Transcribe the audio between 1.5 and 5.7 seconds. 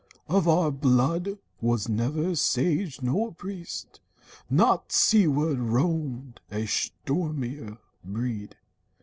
Was never sage nor priest. Not seaward